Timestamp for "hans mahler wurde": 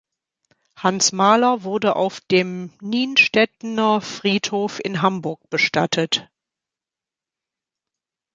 0.77-1.95